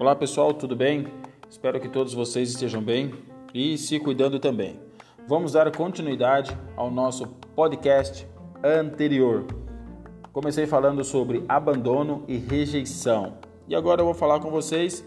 [0.00, 1.08] Olá pessoal, tudo bem?
[1.50, 3.12] Espero que todos vocês estejam bem
[3.52, 4.80] e se cuidando também.
[5.28, 8.26] Vamos dar continuidade ao nosso podcast
[8.64, 9.44] anterior.
[10.32, 13.34] Comecei falando sobre abandono e rejeição
[13.68, 15.06] e agora eu vou falar com vocês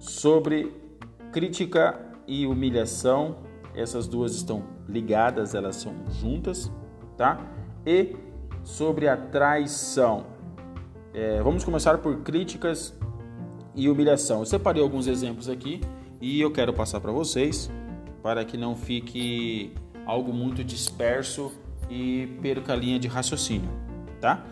[0.00, 0.74] sobre
[1.30, 1.96] crítica
[2.26, 3.36] e humilhação.
[3.72, 6.72] Essas duas estão ligadas, elas são juntas,
[7.16, 7.40] tá?
[7.86, 8.16] E
[8.64, 10.26] sobre a traição.
[11.14, 13.00] É, vamos começar por críticas
[13.74, 14.40] e humilhação.
[14.40, 15.80] Eu separei alguns exemplos aqui
[16.20, 17.70] e eu quero passar para vocês
[18.22, 19.72] para que não fique
[20.06, 21.52] algo muito disperso
[21.90, 23.68] e perca a linha de raciocínio,
[24.20, 24.44] tá?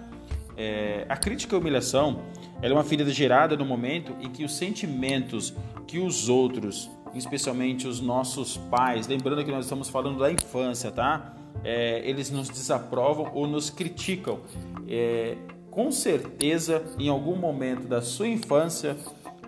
[0.56, 2.22] É, a crítica e a humilhação
[2.60, 5.54] é uma ferida gerada no momento em que os sentimentos
[5.86, 11.34] que os outros, especialmente os nossos pais, lembrando que nós estamos falando da infância, tá?
[11.64, 14.40] É, eles nos desaprovam ou nos criticam.
[14.88, 15.36] É,
[15.70, 18.96] com certeza, em algum momento da sua infância,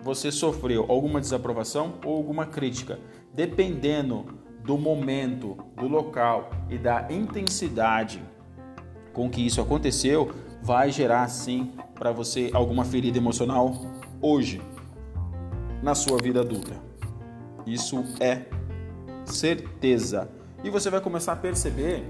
[0.01, 2.99] você sofreu alguma desaprovação ou alguma crítica.
[3.33, 4.25] Dependendo
[4.63, 8.23] do momento, do local e da intensidade
[9.11, 13.73] com que isso aconteceu, vai gerar sim para você alguma ferida emocional
[14.21, 14.61] hoje
[15.81, 16.81] na sua vida adulta.
[17.65, 18.45] Isso é
[19.25, 20.29] certeza.
[20.63, 22.05] E você vai começar a perceber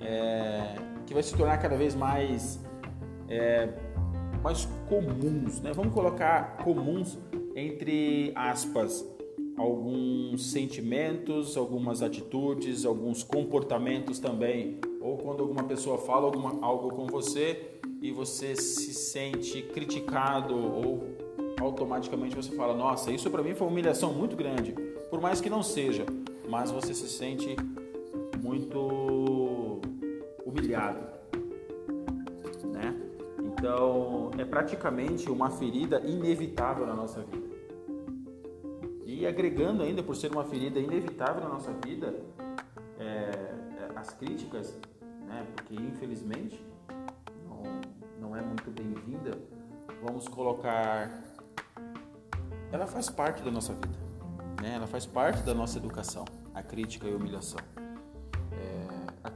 [0.00, 0.74] é,
[1.06, 2.63] que vai se tornar cada vez mais
[3.28, 3.68] é,
[4.42, 5.72] mais comuns, né?
[5.72, 7.18] Vamos colocar comuns
[7.56, 9.08] entre aspas
[9.56, 17.06] alguns sentimentos, algumas atitudes, alguns comportamentos também, ou quando alguma pessoa fala alguma, algo com
[17.06, 17.70] você
[18.02, 21.04] e você se sente criticado ou
[21.60, 24.72] automaticamente você fala: "Nossa, isso para mim foi uma humilhação muito grande".
[25.08, 26.04] Por mais que não seja,
[26.48, 27.56] mas você se sente
[28.42, 29.80] muito
[30.44, 31.14] humilhado.
[33.64, 37.48] Então, é praticamente uma ferida inevitável na nossa vida.
[39.06, 42.14] E agregando ainda, por ser uma ferida inevitável na nossa vida,
[42.98, 44.78] é, é, as críticas,
[45.26, 46.62] né, porque infelizmente
[47.48, 49.30] não, não é muito bem-vinda,
[50.02, 51.24] vamos colocar.
[52.70, 53.98] Ela faz parte da nossa vida,
[54.60, 54.74] né?
[54.74, 57.60] ela faz parte da nossa educação, a crítica e a humilhação.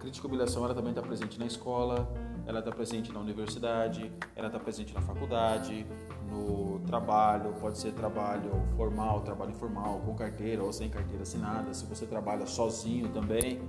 [0.00, 2.08] Crítica e humilhação ela também está presente na escola,
[2.46, 5.86] ela está presente na universidade, ela está presente na faculdade,
[6.30, 11.84] no trabalho, pode ser trabalho formal, trabalho informal, com carteira ou sem carteira assinada, se
[11.84, 13.60] você trabalha sozinho também,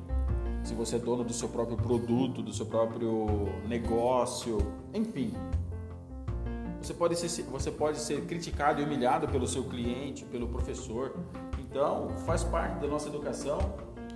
[0.64, 3.26] se você é dono do seu próprio produto, do seu próprio
[3.68, 4.60] negócio,
[4.94, 5.34] enfim.
[6.82, 11.14] Você pode ser, você pode ser criticado e humilhado pelo seu cliente, pelo professor.
[11.60, 13.60] Então, faz parte da nossa educação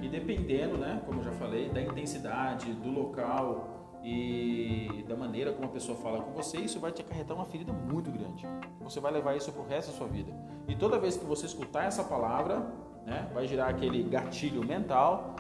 [0.04, 5.66] e dependendo, né, como eu já falei, da intensidade, do local, e da maneira como
[5.66, 8.46] a pessoa fala com você, isso vai te acarretar uma ferida muito grande.
[8.82, 10.34] Você vai levar isso pro resto da sua vida.
[10.68, 12.68] E toda vez que você escutar essa palavra,
[13.06, 15.38] né, vai gerar aquele gatilho mental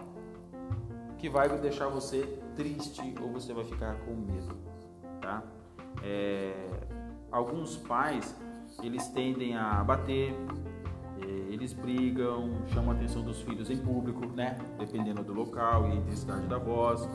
[1.18, 2.23] que vai deixar você
[2.56, 4.56] triste ou você vai ficar com medo,
[5.22, 5.44] tá?
[6.02, 6.53] É,
[7.31, 8.35] alguns pais
[8.81, 10.34] eles tendem a bater,
[11.50, 14.57] eles brigam, chamam a atenção dos filhos em público, né?
[14.78, 17.07] Dependendo do local e intensidade da voz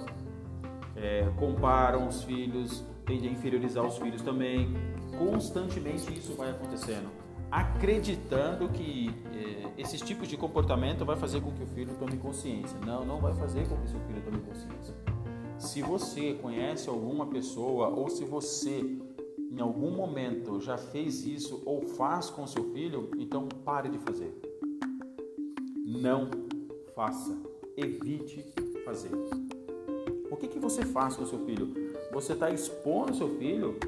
[1.00, 4.74] é, comparam os filhos, tendem a inferiorizar os filhos também.
[5.16, 7.08] Constantemente isso vai acontecendo,
[7.50, 12.78] acreditando que é, esses tipos de comportamento vai fazer com que o filho tome consciência.
[12.84, 14.94] Não, não vai fazer com que seu filho tome consciência.
[15.58, 18.98] Se você conhece alguma pessoa ou se você
[19.50, 24.32] em algum momento já fez isso ou faz com seu filho, então pare de fazer.
[25.84, 26.30] Não
[26.94, 27.36] faça.
[27.76, 28.44] Evite
[28.84, 29.10] fazer.
[30.30, 31.72] O que, que você faz com seu filho?
[32.12, 33.78] Você está expondo seu filho,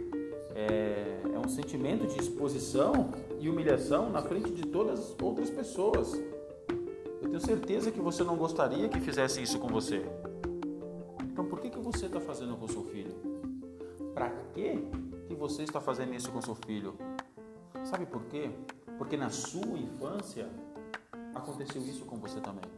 [0.54, 6.15] é, é um sentimento de exposição e humilhação na frente de todas as outras pessoas.
[7.22, 10.03] Eu tenho certeza que você não gostaria que fizesse isso com você.
[11.25, 12.50] Então por que, que você está fazendo
[15.50, 16.94] você está fazendo isso com seu filho?
[17.82, 18.50] Sabe por quê?
[18.97, 20.49] Porque na sua infância
[21.35, 22.70] aconteceu isso com você também.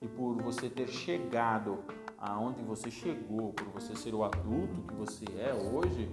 [0.00, 1.78] E por você ter chegado
[2.16, 6.08] aonde você chegou, por você ser o adulto que você é hoje,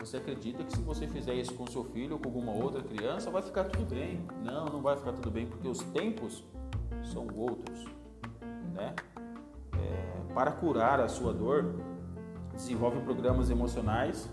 [0.00, 3.30] você acredita que se você fizer isso com seu filho ou com alguma outra criança,
[3.30, 4.26] vai ficar tudo bem.
[4.42, 6.42] Não, não vai ficar tudo bem, porque os tempos
[7.04, 7.84] são outros.
[8.72, 8.92] Né?
[9.78, 11.76] É, para curar a sua dor,
[12.54, 14.28] desenvolve programas emocionais.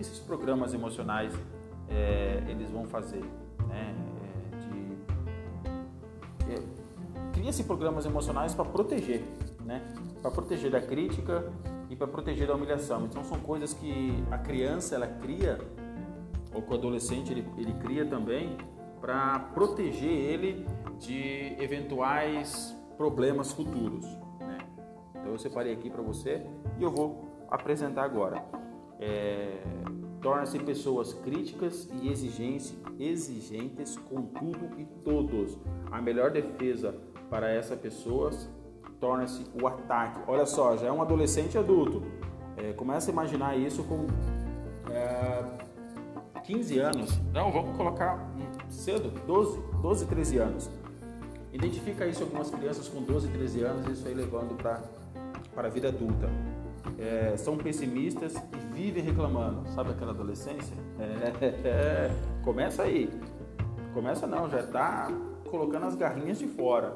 [0.00, 1.34] É, que, esses programas emocionais
[1.88, 3.24] é, eles vão fazer?
[3.68, 3.94] Né?
[7.32, 9.22] cria-se programas emocionais para proteger,
[9.64, 9.82] né?
[10.20, 11.50] Para proteger da crítica
[11.88, 13.06] e para proteger da humilhação.
[13.06, 15.58] Então são coisas que a criança ela cria
[16.54, 18.58] ou que o adolescente ele, ele cria também
[19.00, 20.66] para proteger ele
[20.98, 24.04] de eventuais problemas futuros.
[24.38, 24.58] Né?
[25.10, 26.46] Então eu separei aqui para você
[26.78, 28.59] e eu vou apresentar agora.
[29.00, 29.58] É,
[30.20, 35.56] Torna-se pessoas críticas e exigentes, exigentes com tudo e todos.
[35.90, 36.94] A melhor defesa
[37.30, 38.30] para essa pessoa
[39.00, 40.20] torna-se o ataque.
[40.26, 42.02] Olha só, já é um adolescente adulto.
[42.58, 44.06] É, começa a imaginar isso com
[44.92, 45.42] é,
[46.42, 47.18] 15 anos.
[47.32, 48.30] Não, vamos colocar
[48.68, 50.70] cedo, 12, 12, 13 anos.
[51.50, 54.82] Identifica isso algumas crianças com 12, 13 anos, isso aí levando para
[55.56, 56.28] a vida adulta.
[56.98, 58.34] É, são pessimistas
[58.70, 59.68] e vivem reclamando.
[59.70, 60.76] Sabe aquela adolescência?
[60.98, 62.10] É, é,
[62.44, 63.10] começa aí.
[63.92, 65.08] Começa não, já está
[65.50, 66.94] colocando as garrinhas de fora.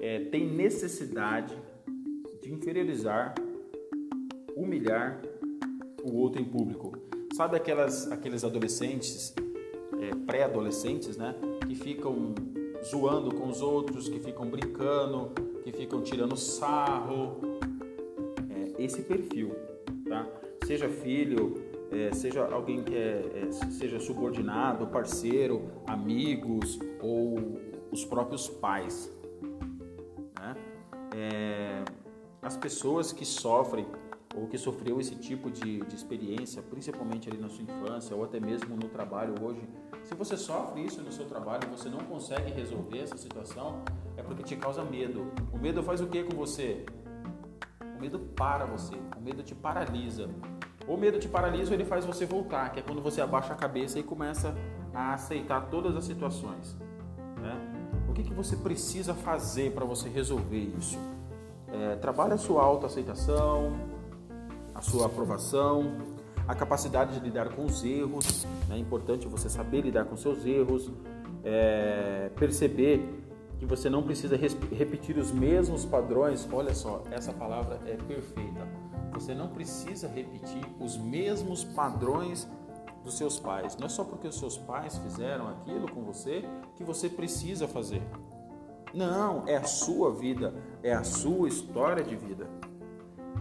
[0.00, 1.56] É, tem necessidade
[2.42, 3.34] de inferiorizar,
[4.56, 5.20] humilhar
[6.02, 6.92] o outro em público.
[7.34, 9.34] Sabe aquelas, aqueles adolescentes,
[10.00, 11.34] é, pré-adolescentes, né?
[11.66, 12.34] Que ficam
[12.84, 15.30] zoando com os outros, que ficam brincando,
[15.62, 17.40] que ficam tirando sarro.
[18.50, 19.54] É esse perfil?
[20.68, 21.54] Seja filho,
[21.90, 27.58] é, seja alguém que é, é, seja subordinado, parceiro, amigos ou
[27.90, 29.10] os próprios pais.
[30.38, 30.54] Né?
[31.16, 31.84] É,
[32.42, 33.86] as pessoas que sofrem
[34.36, 38.38] ou que sofreu esse tipo de, de experiência, principalmente ali na sua infância ou até
[38.38, 39.62] mesmo no trabalho hoje,
[40.04, 43.82] se você sofre isso no seu trabalho e você não consegue resolver essa situação,
[44.18, 45.32] é porque te causa medo.
[45.50, 46.84] O medo faz o que com você?
[47.96, 50.28] O medo para você, o medo te paralisa.
[50.88, 53.98] O medo te paralisa, ele faz você voltar, que é quando você abaixa a cabeça
[53.98, 54.56] e começa
[54.94, 56.74] a aceitar todas as situações.
[57.36, 57.54] Né?
[58.08, 60.98] O que, que você precisa fazer para você resolver isso?
[61.70, 63.70] É, trabalhe a sua autoaceitação,
[64.74, 65.92] a sua aprovação,
[66.48, 68.46] a capacidade de lidar com os erros.
[68.66, 68.76] Né?
[68.76, 70.90] É importante você saber lidar com seus erros,
[71.44, 73.06] é, perceber
[73.58, 76.48] que você não precisa repetir os mesmos padrões.
[76.50, 78.87] Olha só, essa palavra é perfeita.
[79.12, 82.48] Você não precisa repetir os mesmos padrões
[83.04, 83.76] dos seus pais.
[83.76, 86.44] Não é só porque os seus pais fizeram aquilo com você
[86.76, 88.02] que você precisa fazer.
[88.92, 92.46] Não, é a sua vida, é a sua história de vida.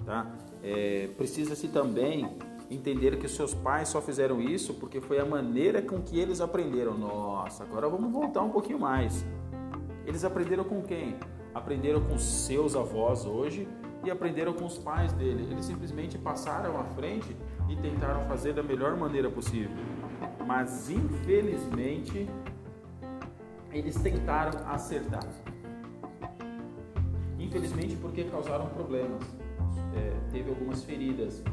[0.05, 0.31] Tá?
[0.63, 2.37] É, Precisa-se também
[2.69, 6.41] entender que os seus pais só fizeram isso porque foi a maneira com que eles
[6.41, 6.97] aprenderam.
[6.97, 9.25] Nossa, agora vamos voltar um pouquinho mais.
[10.05, 11.17] Eles aprenderam com quem?
[11.53, 13.67] Aprenderam com seus avós hoje
[14.07, 15.47] e aprenderam com os pais dele.
[15.51, 17.35] Eles simplesmente passaram à frente
[17.69, 19.75] e tentaram fazer da melhor maneira possível.
[20.45, 22.27] Mas infelizmente
[23.71, 25.27] eles tentaram acertar.
[27.37, 29.23] Infelizmente porque causaram problemas
[29.95, 31.43] é, teve algumas feridas,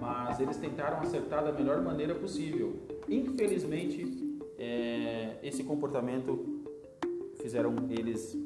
[0.00, 2.74] mas eles tentaram acertar da melhor maneira possível.
[3.08, 6.62] Infelizmente, é, esse comportamento
[7.40, 8.36] fizeram eles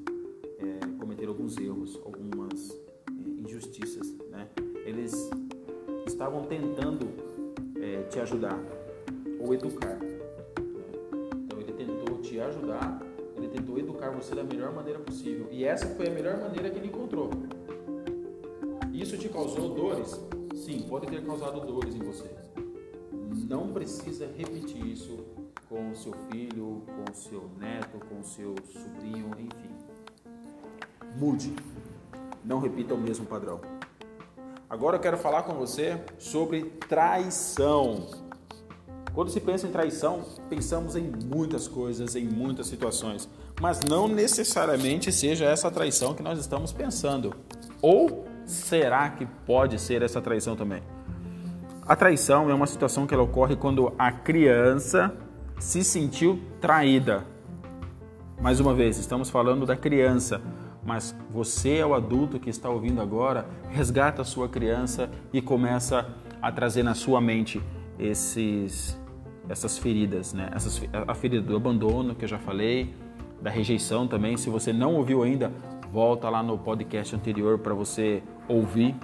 [0.59, 2.88] é, cometer alguns erros, algumas
[3.49, 4.15] injustiças.
[4.31, 4.47] Né?
[4.85, 5.31] Eles
[6.07, 7.09] estavam tentando
[7.81, 8.59] é, te ajudar
[9.41, 9.99] ou educar.
[11.45, 13.03] Então ele tentou te ajudar,
[13.37, 15.49] ele tentou educar você da melhor maneira possível.
[15.51, 17.31] E essa foi a melhor maneira que ele encontrou.
[18.93, 20.21] Isso te causou dores?
[20.55, 22.29] Sim, pode ter causado dores em você.
[23.49, 25.25] Não precisa repetir isso
[25.69, 29.71] com seu filho, com seu neto, com seu sobrinho, enfim.
[31.17, 31.55] Mude.
[32.49, 33.61] Não repita o mesmo padrão.
[34.71, 38.07] Agora eu quero falar com você sobre traição.
[39.13, 43.29] Quando se pensa em traição, pensamos em muitas coisas, em muitas situações,
[43.61, 47.35] mas não necessariamente seja essa traição que nós estamos pensando.
[47.83, 50.83] Ou será que pode ser essa traição também?
[51.87, 55.15] A traição é uma situação que ocorre quando a criança
[55.59, 57.27] se sentiu traída.
[58.41, 60.41] Mais uma vez, estamos falando da criança,
[60.89, 66.09] mas você é o adulto que está ouvindo agora, resgata a sua criança e começa
[66.41, 67.61] a trazer na sua mente
[67.99, 68.99] esses
[69.51, 70.49] essas feridas, né?
[70.55, 72.95] Essas, a ferida do abandono que eu já falei,
[73.41, 74.39] da rejeição também.
[74.39, 75.53] Se você não ouviu ainda,
[75.93, 78.95] volta lá no podcast anterior para você ouvir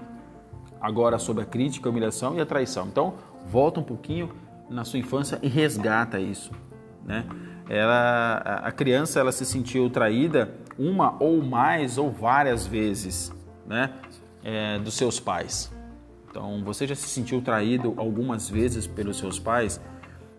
[0.80, 2.86] agora sobre a crítica, a humilhação e a traição.
[2.86, 3.14] Então,
[3.46, 4.30] volta um pouquinho
[4.70, 6.50] na sua infância e resgata isso,
[7.04, 7.26] né?
[7.68, 13.32] Ela, a criança ela se sentiu traída uma ou mais ou várias vezes,
[13.66, 13.92] né?
[14.42, 15.72] É, dos seus pais.
[16.30, 19.80] Então, você já se sentiu traído algumas vezes pelos seus pais,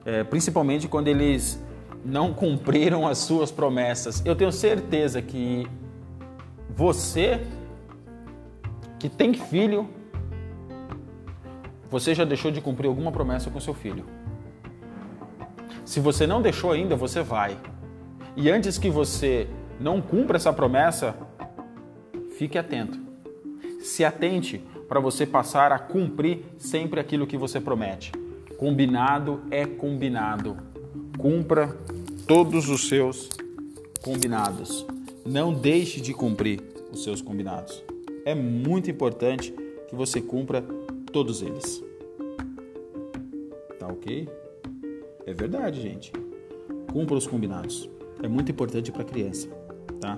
[0.05, 1.63] é, principalmente quando eles
[2.03, 4.21] não cumpriram as suas promessas.
[4.25, 5.67] Eu tenho certeza que
[6.69, 7.41] você
[8.99, 9.89] que tem filho,
[11.89, 14.05] você já deixou de cumprir alguma promessa com seu filho.
[15.85, 17.57] Se você não deixou ainda, você vai.
[18.35, 19.47] E antes que você
[19.79, 21.15] não cumpra essa promessa,
[22.37, 22.99] fique atento.
[23.79, 28.11] Se atente para você passar a cumprir sempre aquilo que você promete.
[28.57, 30.57] Combinado é combinado.
[31.17, 31.75] Cumpra
[32.27, 33.29] todos os seus
[34.01, 34.85] combinados.
[35.25, 37.83] Não deixe de cumprir os seus combinados.
[38.25, 39.53] É muito importante
[39.87, 40.63] que você cumpra
[41.11, 41.83] todos eles.
[43.79, 44.29] Tá ok?
[45.25, 46.11] É verdade, gente.
[46.91, 47.89] Cumpra os combinados.
[48.23, 49.47] É muito importante para a criança,
[49.99, 50.17] tá?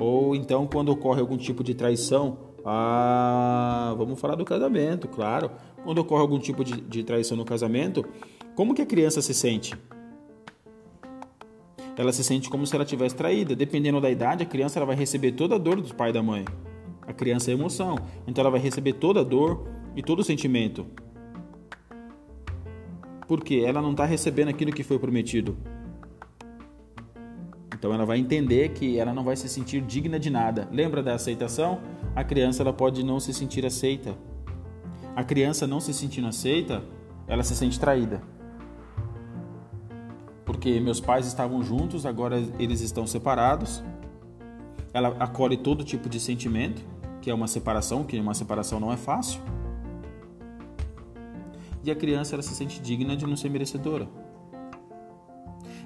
[0.00, 5.50] Ou então quando ocorre algum tipo de traição, ah, vamos falar do casamento, claro.
[5.84, 8.04] Quando ocorre algum tipo de, de traição no casamento,
[8.54, 9.74] como que a criança se sente?
[11.96, 13.56] Ela se sente como se ela tivesse traída.
[13.56, 16.22] Dependendo da idade, a criança ela vai receber toda a dor do pai e da
[16.22, 16.44] mãe.
[17.02, 19.66] A criança é emoção, então ela vai receber toda a dor
[19.96, 20.86] e todo o sentimento.
[23.26, 25.56] Porque ela não está recebendo aquilo que foi prometido.
[27.78, 30.68] Então ela vai entender que ela não vai se sentir digna de nada.
[30.72, 31.78] Lembra da aceitação?
[32.14, 34.16] A criança ela pode não se sentir aceita.
[35.14, 36.82] A criança não se sentindo aceita,
[37.26, 38.20] ela se sente traída.
[40.44, 43.82] Porque meus pais estavam juntos, agora eles estão separados.
[44.92, 46.82] Ela acolhe todo tipo de sentimento,
[47.20, 49.40] que é uma separação, que uma separação não é fácil.
[51.84, 54.08] E a criança ela se sente digna de não ser merecedora.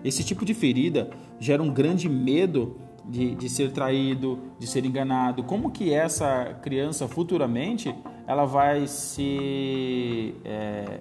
[0.04, 5.42] Esse tipo de ferida gera um grande medo de, de ser traído, de ser enganado.
[5.42, 7.94] Como que essa criança futuramente
[8.26, 11.00] ela vai se, é,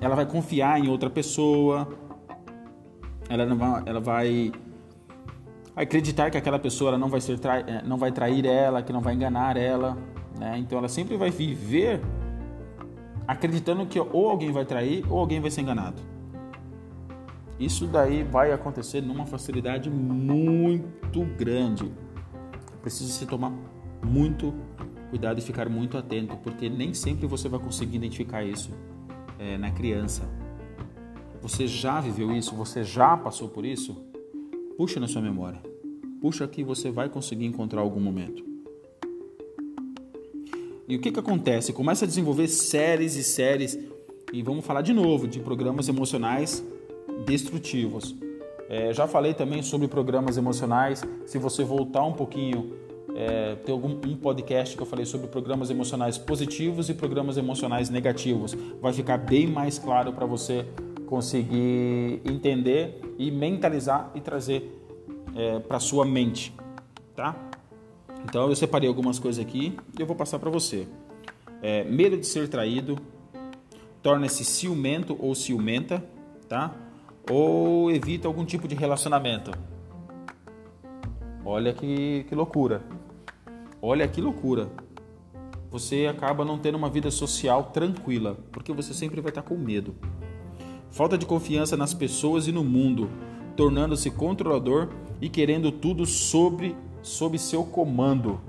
[0.00, 1.88] ela vai confiar em outra pessoa?
[3.28, 4.52] Ela não vai, ela vai
[5.76, 9.00] acreditar que aquela pessoa não vai ser trai, é, não vai trair ela, que não
[9.00, 9.96] vai enganar ela,
[10.38, 10.56] né?
[10.58, 12.00] Então ela sempre vai viver
[13.26, 16.13] acreditando que ou alguém vai trair ou alguém vai ser enganado.
[17.58, 21.92] Isso daí vai acontecer numa facilidade muito grande.
[22.82, 23.52] Precisa se tomar
[24.04, 24.52] muito
[25.10, 28.72] cuidado e ficar muito atento, porque nem sempre você vai conseguir identificar isso
[29.38, 30.28] é, na criança.
[31.40, 32.54] Você já viveu isso?
[32.56, 34.04] Você já passou por isso?
[34.76, 35.60] Puxa na sua memória.
[36.20, 38.44] Puxa que você vai conseguir encontrar algum momento.
[40.88, 41.72] E o que, que acontece?
[41.72, 43.78] Começa a desenvolver séries e séries,
[44.32, 46.64] e vamos falar de novo de programas emocionais
[47.24, 48.14] destrutivos.
[48.68, 51.02] É, já falei também sobre programas emocionais.
[51.26, 52.72] Se você voltar um pouquinho,
[53.14, 57.90] é, tem algum um podcast que eu falei sobre programas emocionais positivos e programas emocionais
[57.90, 58.56] negativos.
[58.80, 60.66] Vai ficar bem mais claro para você
[61.06, 64.80] conseguir entender e mentalizar e trazer
[65.36, 66.54] é, para sua mente,
[67.14, 67.36] tá?
[68.24, 70.88] Então eu separei algumas coisas aqui e eu vou passar para você.
[71.62, 72.98] É, medo de ser traído,
[74.02, 76.02] torna-se ciumento ou ciumenta,
[76.48, 76.74] tá?
[77.30, 79.52] Ou evita algum tipo de relacionamento.
[81.44, 82.82] Olha que, que loucura.
[83.80, 84.68] Olha que loucura.
[85.70, 89.94] Você acaba não tendo uma vida social tranquila, porque você sempre vai estar com medo.
[90.90, 93.10] Falta de confiança nas pessoas e no mundo,
[93.56, 94.88] tornando-se controlador
[95.20, 98.40] e querendo tudo sobre, sob seu comando.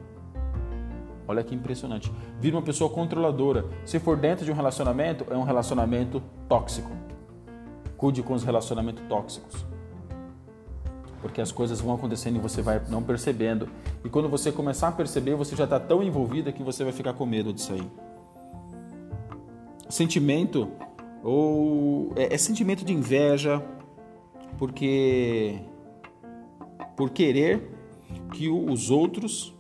[1.28, 2.12] Olha que impressionante.
[2.40, 3.66] Vira uma pessoa controladora.
[3.84, 6.92] Se for dentro de um relacionamento, é um relacionamento tóxico.
[7.98, 9.66] Cuide com os relacionamentos tóxicos.
[11.22, 13.68] Porque as coisas vão acontecendo e você vai não percebendo.
[14.04, 17.14] E quando você começar a perceber, você já está tão envolvida que você vai ficar
[17.14, 17.90] com medo disso aí.
[19.90, 20.70] Sentimento
[21.24, 23.64] ou é, é sentimento de inveja,
[24.58, 25.60] porque
[26.96, 27.72] por querer
[28.32, 29.54] que os outros,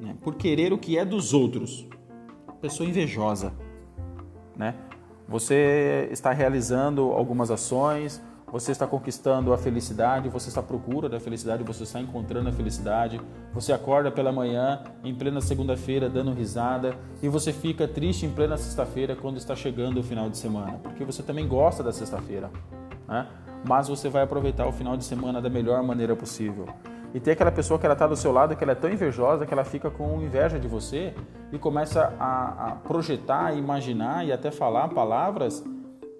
[0.00, 1.86] né, por querer o que é dos outros,
[2.62, 3.52] pessoa invejosa,
[4.56, 4.74] né?
[5.32, 11.18] Você está realizando algumas ações, você está conquistando a felicidade, você está à procura da
[11.18, 13.18] felicidade, você está encontrando a felicidade.
[13.54, 18.58] Você acorda pela manhã, em plena segunda-feira, dando risada, e você fica triste em plena
[18.58, 22.50] sexta-feira quando está chegando o final de semana, porque você também gosta da sexta-feira,
[23.08, 23.26] né?
[23.66, 26.66] mas você vai aproveitar o final de semana da melhor maneira possível.
[27.14, 29.44] E tem aquela pessoa que ela está do seu lado, que ela é tão invejosa
[29.44, 31.12] que ela fica com inveja de você
[31.52, 35.62] e começa a, a projetar, imaginar e até falar palavras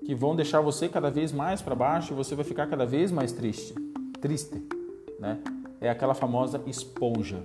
[0.04, 3.10] que vão deixar você cada vez mais para baixo e você vai ficar cada vez
[3.10, 3.74] mais triste.
[4.20, 4.62] Triste,
[5.18, 5.38] né?
[5.80, 7.38] É aquela famosa esponja.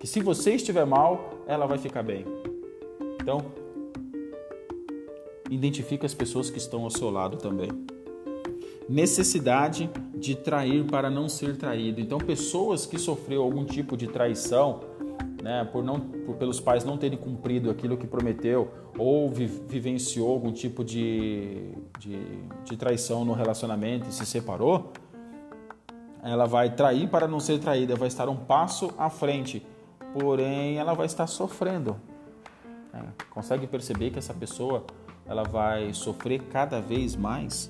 [0.00, 2.24] Que se você estiver mal, ela vai ficar bem.
[3.20, 3.40] Então,
[5.48, 7.70] identifique as pessoas que estão ao seu lado também
[8.88, 12.00] necessidade de trair para não ser traído.
[12.00, 14.80] Então, pessoas que sofreu algum tipo de traição,
[15.42, 20.30] né, por não, por, pelos pais não terem cumprido aquilo que prometeu ou vi, vivenciou
[20.30, 22.18] algum tipo de, de,
[22.64, 24.92] de traição no relacionamento e se separou,
[26.22, 29.64] ela vai trair para não ser traída, vai estar um passo à frente,
[30.12, 31.96] porém ela vai estar sofrendo.
[32.92, 33.00] É,
[33.30, 34.84] consegue perceber que essa pessoa
[35.26, 37.68] ela vai sofrer cada vez mais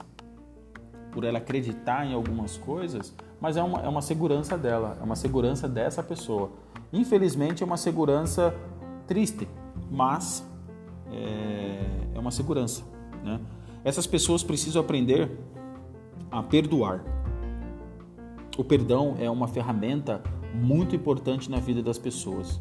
[1.17, 5.17] por ela acreditar em algumas coisas, mas é uma, é uma segurança dela, é uma
[5.17, 6.51] segurança dessa pessoa.
[6.93, 8.55] Infelizmente é uma segurança
[9.07, 9.49] triste,
[9.91, 10.47] mas
[11.11, 11.81] é,
[12.15, 12.83] é uma segurança.
[13.25, 13.41] Né?
[13.83, 15.31] Essas pessoas precisam aprender
[16.31, 17.03] a perdoar.
[18.59, 20.21] O perdão é uma ferramenta
[20.53, 22.61] muito importante na vida das pessoas.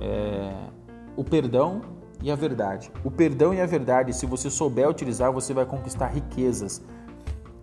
[0.00, 0.52] É,
[1.16, 1.82] o perdão
[2.20, 2.90] e a verdade.
[3.04, 6.82] O perdão e a verdade, se você souber utilizar, você vai conquistar riquezas.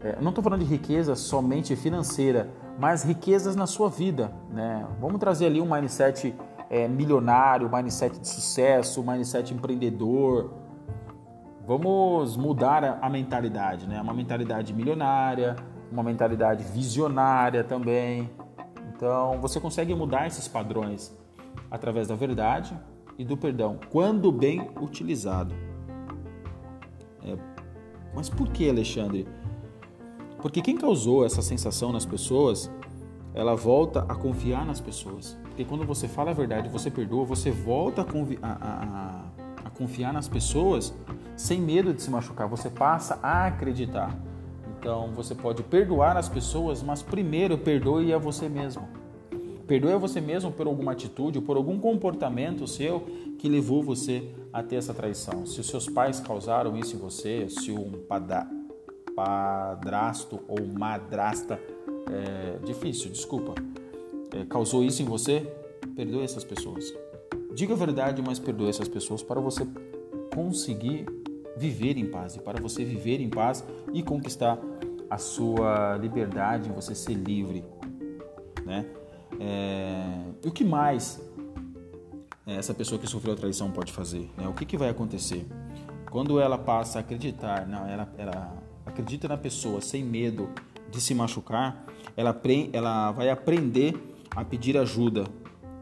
[0.04, 4.34] É, não estou falando de riqueza somente financeira, mas riquezas na sua vida.
[4.52, 4.86] Né?
[5.00, 6.36] Vamos trazer ali um mindset
[6.70, 10.52] é, milionário, mindset de sucesso, mindset empreendedor.
[11.66, 14.02] Vamos mudar a, a mentalidade, né?
[14.02, 15.56] Uma mentalidade milionária,
[15.90, 18.30] uma mentalidade visionária também.
[18.94, 21.18] Então, você consegue mudar esses padrões
[21.72, 22.78] através da verdade
[23.18, 25.56] e do perdão, quando bem utilizado.
[27.24, 27.38] É,
[28.14, 29.26] mas por que, Alexandre?
[30.44, 32.70] Porque quem causou essa sensação nas pessoas,
[33.34, 35.38] ela volta a confiar nas pessoas.
[35.42, 40.12] Porque quando você fala a verdade, você perdoa, você volta a, a, a, a confiar
[40.12, 40.94] nas pessoas
[41.38, 42.46] sem medo de se machucar.
[42.50, 44.20] Você passa a acreditar.
[44.78, 48.86] Então você pode perdoar as pessoas, mas primeiro perdoe a você mesmo.
[49.66, 53.00] Perdoe a você mesmo por alguma atitude, por algum comportamento seu
[53.40, 55.46] que levou você a ter essa traição.
[55.46, 57.94] Se os seus pais causaram isso em você, se um
[59.16, 61.60] padrasto ou madrasta,
[62.12, 63.54] é, difícil, desculpa,
[64.34, 65.42] é, causou isso em você,
[65.96, 66.94] perdoe essas pessoas.
[67.54, 69.68] Diga a verdade, mas perdoe essas pessoas para você
[70.34, 71.06] conseguir
[71.56, 74.58] viver em paz e para você viver em paz e conquistar
[75.10, 77.64] a sua liberdade, você ser livre,
[78.66, 78.86] né?
[79.40, 81.22] É, e o que mais
[82.46, 84.30] essa pessoa que sofreu a traição pode fazer?
[84.38, 84.48] Né?
[84.48, 85.46] O que, que vai acontecer?
[86.12, 88.63] Quando ela passa a acreditar, não, ela, ela
[88.94, 90.50] acredita na pessoa sem medo
[90.92, 91.84] de se machucar,
[92.16, 92.40] ela,
[92.72, 93.96] ela vai aprender
[94.36, 95.24] a pedir ajuda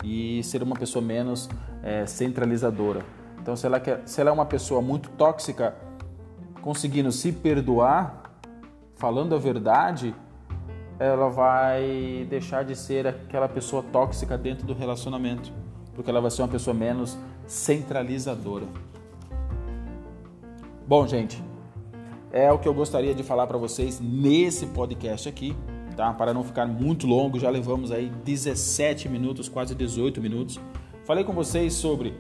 [0.01, 1.49] e ser uma pessoa menos
[1.83, 3.05] é, centralizadora.
[3.39, 5.75] Então, se ela, quer, se ela é uma pessoa muito tóxica,
[6.61, 8.31] conseguindo se perdoar,
[8.95, 10.15] falando a verdade,
[10.97, 15.51] ela vai deixar de ser aquela pessoa tóxica dentro do relacionamento,
[15.93, 18.67] porque ela vai ser uma pessoa menos centralizadora.
[20.87, 21.43] Bom, gente,
[22.31, 25.55] é o que eu gostaria de falar para vocês nesse podcast aqui,
[25.95, 26.13] tá?
[26.13, 30.59] Para não ficar muito longo, já levamos aí 17 minutos, quase 18 minutos.
[31.03, 32.13] Falei com vocês sobre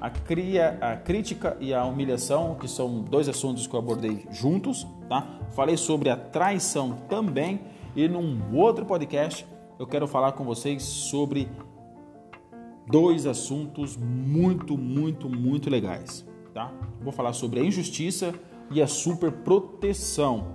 [0.00, 4.86] a, cria, a crítica e a humilhação, que são dois assuntos que eu abordei juntos,
[5.08, 5.40] tá?
[5.52, 7.60] Falei sobre a traição também
[7.96, 9.46] e num outro podcast
[9.78, 11.48] eu quero falar com vocês sobre
[12.86, 16.70] dois assuntos muito, muito, muito legais, tá?
[17.00, 18.34] Vou falar sobre a injustiça
[18.70, 20.54] e a superproteção.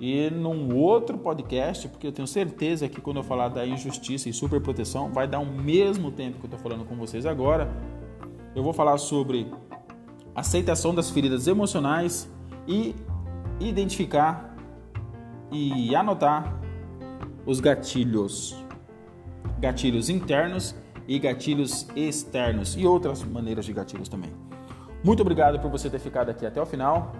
[0.00, 4.32] E num outro podcast, porque eu tenho certeza que quando eu falar da injustiça e
[4.32, 7.70] superproteção, vai dar o mesmo tempo que eu estou falando com vocês agora.
[8.54, 9.50] Eu vou falar sobre
[10.34, 12.30] aceitação das feridas emocionais
[12.68, 12.94] e
[13.58, 14.54] identificar
[15.50, 16.60] e anotar
[17.46, 18.56] os gatilhos.
[19.58, 20.74] Gatilhos internos
[21.08, 24.45] e gatilhos externos e outras maneiras de gatilhos também.
[25.02, 27.12] Muito obrigado por você ter ficado aqui até o final.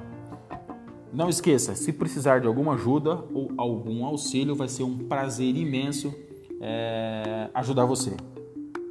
[1.12, 6.14] Não esqueça, se precisar de alguma ajuda ou algum auxílio, vai ser um prazer imenso
[6.60, 8.16] é, ajudar você.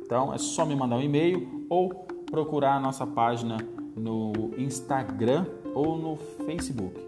[0.03, 1.89] Então é só me mandar um e-mail ou
[2.31, 3.57] procurar a nossa página
[3.95, 6.99] no Instagram ou no Facebook.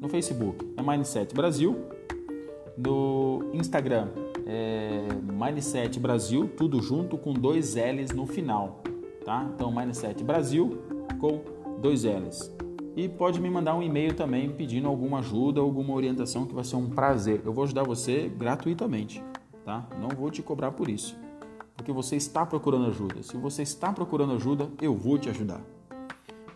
[0.00, 1.76] No Facebook é Mindset Brasil,
[2.76, 4.08] no Instagram
[4.46, 8.82] é Mindset Brasil, tudo junto com dois L's no final,
[9.24, 9.48] tá?
[9.54, 11.40] Então Mindset Brasil com
[11.80, 12.54] dois L's.
[12.96, 16.76] E pode me mandar um e-mail também pedindo alguma ajuda, alguma orientação, que vai ser
[16.76, 17.42] um prazer.
[17.44, 19.22] Eu vou ajudar você gratuitamente,
[19.64, 19.84] tá?
[20.00, 21.14] Não vou te cobrar por isso,
[21.76, 23.22] porque você está procurando ajuda.
[23.22, 25.60] Se você está procurando ajuda, eu vou te ajudar.